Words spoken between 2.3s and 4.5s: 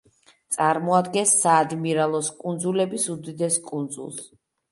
კუნძულების უდიდეს კუნძულს.